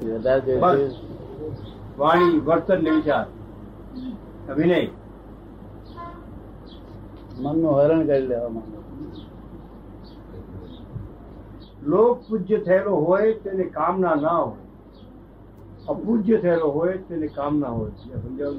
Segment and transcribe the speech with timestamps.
[0.00, 0.54] વધારે
[1.98, 3.26] વાણી વર્તન ને વિચાર.
[4.50, 4.80] અભિનય.
[7.36, 8.80] મનનું હરણ કરી લેવા માંગે
[11.86, 14.60] લોક પૂજ્ય થયેલો હોય તેને કામના ના હોય.
[15.88, 17.90] અપૂજ્ય થયેલો હોય તેને કામના હોય.
[18.22, 18.52] સમજાવ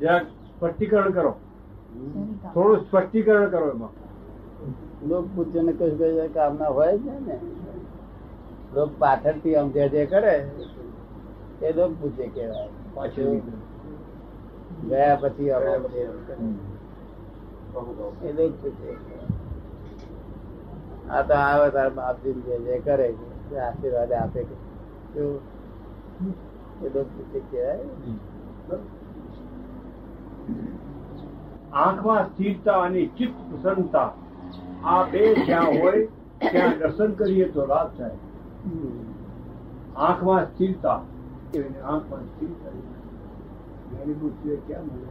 [0.00, 1.32] જરાક સ્પષ્ટીકરણ કરો.
[2.54, 3.92] થોડું સ્પષ્ટીકરણ કરો એમાં.
[5.08, 7.36] લોક પૂજ્ય ને કશું કામના હોય જ ને.
[8.74, 10.34] લોક પાછળથી આમ જે જે કરે
[11.60, 13.40] એ લોક પૂછે કેવાય પાછળ
[14.88, 15.50] ગયા પછી
[18.22, 18.92] એ લોક પૂછે.
[21.10, 23.08] આ તો આવે તાર બાપજી જે જે કરે
[23.58, 24.56] આશીર્વાદ આપે કે?
[26.82, 27.86] એ લોક પૂછે કેવાય
[31.78, 34.08] આંખમાં સ્થિરતા અને ચિત્ત પ્રસન્નતા
[34.86, 36.02] આ બે જ્યાં હોય
[36.42, 38.16] ત્યાં દર્શન કરીએ તો લાભ થાય.
[39.96, 40.96] આંખમાં સ્થિરતા
[41.84, 42.70] આંખમાં સ્થિરતા
[44.66, 45.06] ક્યાં મળે?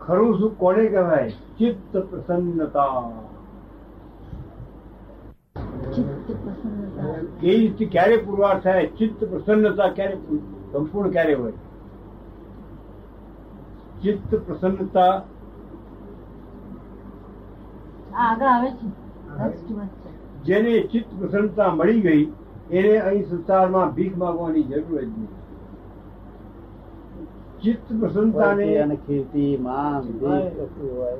[0.00, 1.30] ખરું શું કોને કહેવાય?
[1.30, 3.02] ચિત્ત પ્રસન્નતા.
[7.42, 8.86] એ રીતે ક્યારે પુરવાર થાય?
[8.86, 10.16] ચિત્ત પ્રસન્નતા ક્યારે
[10.72, 11.52] સંપૂર્ણ ક્યારે હોય?
[14.02, 15.22] ચિત્ત પ્રસન્નતા
[18.16, 20.11] આગળ આવે છે.
[20.44, 22.32] જેને ચિત્ત પ્રસન્નતા મળી ગઈ
[22.70, 25.28] એને અહીં સંસારમાં ભીખ માંગવાની જરૂર જ નહીં.
[27.62, 31.16] ચિત્ત પ્રસન્નતાને અને કીર્તિ માન ભીખ કશું હોય.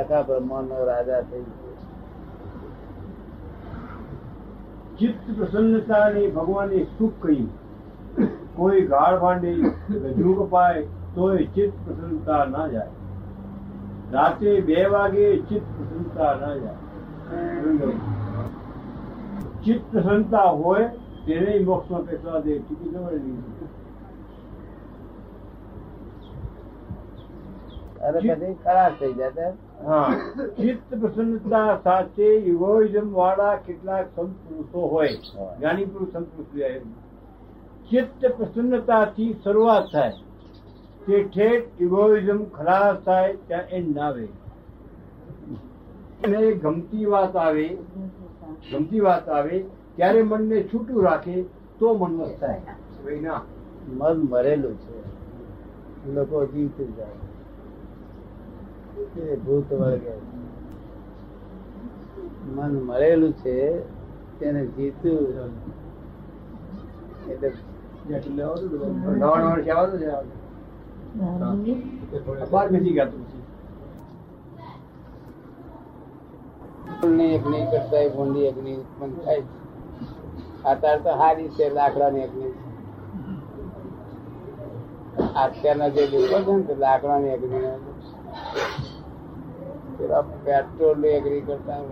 [0.00, 1.76] આખા બ્રહ્માંડ રાજા થઈ ગયો.
[4.98, 7.48] ચિત્ત પ્રસન્નતાને ભગવાને સુખ કહ્યું.
[8.56, 9.52] કોઈ ગાળ ભાંડે
[9.90, 10.82] રજૂ કપાય
[11.14, 12.86] તોય ચિત્ત પ્રસન્નતા ના જાય.
[14.12, 16.87] રાતે બે વાગે ચિત્ત પ્રસન્નતા ના જાય.
[19.64, 20.86] ચિત્ત સંતા હોય
[21.26, 23.42] તેને મોક્ષમાં પેસવા દે ચીકી ખબર નહીં.
[28.64, 29.52] ખરાબ થઈ જાય
[29.86, 30.10] હા.
[30.56, 35.12] ચિત્ત પ્રસન્નતા સાથે ઇગોઇઝમ વાળા કેટલાક સંત હોય.
[35.58, 36.82] જ્ઞાની પુરુષ સંત પુરુષ
[37.90, 40.12] ચિત્ત પ્રસન્નતાથી શરૂઆત થાય.
[41.06, 42.44] તે ઠેઠ ઇગોઇઝમ
[43.04, 44.28] થાય ત્યાં એન્ડ ના આવે.
[46.20, 47.66] અને ગમતી વાત આવે
[48.70, 49.56] ગમતી વાત આવે
[49.96, 51.34] ત્યારે મનને છૂટું રાખે
[51.80, 52.72] તો મન થાય.
[53.02, 53.40] ભાઈ ના
[53.92, 54.96] મન મરેલું છે.
[56.12, 57.18] લોકો જીવતું જાય.
[59.36, 60.12] ભૂત વર્ગે
[62.46, 63.54] મન મરેલું છે
[64.38, 65.52] તેને જીતું
[67.26, 67.48] એટલે
[68.04, 68.70] કહેવાનું
[72.72, 73.22] નથી ગાતું
[77.00, 79.44] ફૂલની અગ્નિ કરતા ભૂંડી અગ્નિ ઉત્પન્ન થાય.
[80.70, 82.46] અત્યારે તો સારી છે, લાકડાની અગ્નિ
[85.42, 87.58] અત્યારના જે લોકો છે ને લાકડા લાકડાની અગ્નિ
[90.44, 91.82] પેટ્રોલની અગ્નિ કરતા.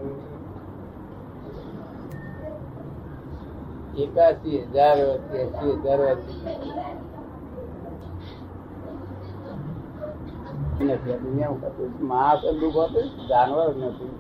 [4.05, 6.55] એકાસી હજાર વર્ષથી એસી હજાર વર્ષથી
[10.85, 11.19] નથી
[12.61, 14.15] દુઃખ હતું, જાનવર નથી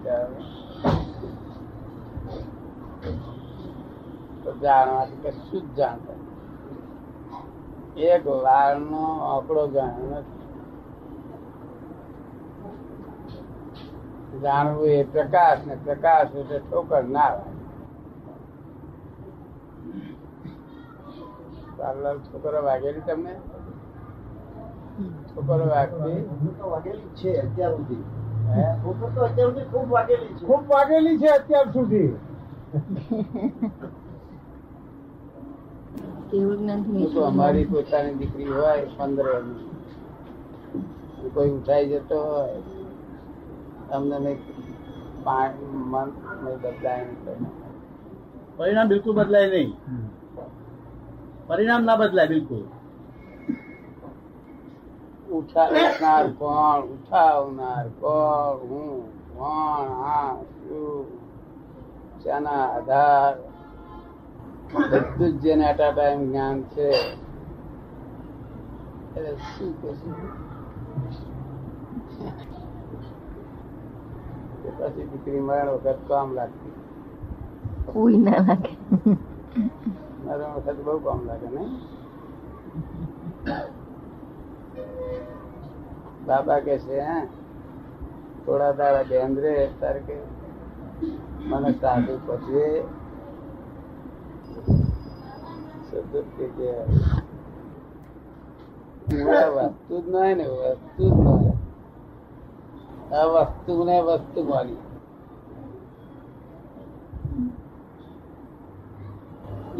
[4.62, 6.14] જાણવાથી કશું જ જાણતા.
[8.00, 10.36] એક લાળનો આંકડો જાણ્યો નથી.
[14.42, 17.56] જાણવું એ પ્રકાશ ને પ્રકાશ એટલે ઠોકર ના લાગે
[22.18, 23.34] છોકરો વાગેલી તમને?
[25.36, 26.22] છોકરો વાગતી?
[27.16, 28.04] છે અત્યાર સુધી.
[28.48, 28.62] હે?
[28.82, 30.46] ઠોકર તો અત્યાર સુધી ખૂબ વાગેલી છે.
[30.46, 32.16] ખૂબ વાગેલી છે અત્યાર સુધી.
[37.26, 39.70] અમારી પોતાની દીકરી હોય પંદર વર્ષની.
[41.34, 42.62] કોઈ ઉઠાઈ જતો હોય
[43.90, 44.38] તમને
[45.92, 46.08] મન
[46.62, 47.46] બદલાય નહીં.
[48.56, 49.72] પરિણામ બિલકુલ બદલાય નહીં.
[51.46, 52.64] પરિણામ ના બદલાય બિલકુલ.
[55.30, 56.84] ઉઠાવનાર કોણ?
[56.84, 58.68] ઉઠાવનાર કોણ?
[58.68, 59.02] હું
[59.38, 60.06] કોણ?
[60.06, 61.25] આ શું?
[62.22, 63.34] શાના આધાર.
[64.90, 66.88] બધું જ જેને એટ ટાઈમ જ્ઞાન છે.
[69.50, 69.72] શું
[74.78, 76.74] પછી દીકરી મરણ વખત કામ લાગતી.
[77.86, 78.72] કોઈ ના લાગે.
[80.24, 81.72] મરણ વખત બહુ કામ લાગે નહીં?
[86.26, 87.18] બાબા કે છે હે
[88.44, 90.16] થોડા દાડા બેન રે તારે કે
[91.40, 92.82] મને સાધુ પછી
[99.08, 101.54] વસ્તુ જ નહીં ને વસ્તુ જ નહીં.
[103.12, 104.80] આ વસ્તુ ને વસ્તુ માની.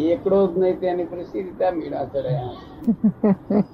[0.06, 2.54] એકડો જ નહીં તેની પર સી રીતે મીણા ચડ્યા.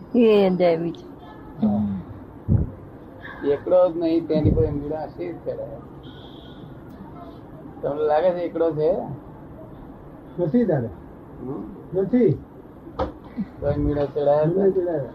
[3.44, 5.80] એકડો જ નહીં તેની પર મીણા સી ચડ્યા.
[7.82, 8.90] તમને લાગે છે એકડો છે?
[10.38, 10.94] નથી દાદા
[11.94, 12.32] નથી?
[14.14, 15.14] ચડાયા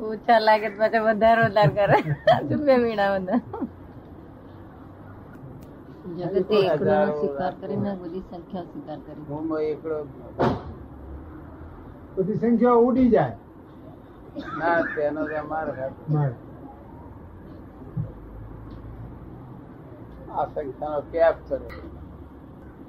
[0.00, 1.98] ઓછા લાગે તો પાછા વધારે વધારે કરે.
[2.66, 3.40] બે મીણા બધા?
[6.18, 9.24] જગતે કરી સ્વીકાર કરીને બધી સંખ્યા સ્વીકાર કરી.
[9.28, 9.98] હું એકડો.
[12.16, 13.36] બધી સંખ્યા ઉડી જાય.
[14.58, 16.34] ના તેનો મારે.
[20.30, 21.68] આ સંખ્યાનો કેપ ચડે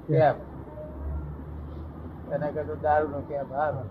[0.06, 0.36] કેપ
[2.32, 3.82] એના કરતા દારૂ નો કેપ હારો.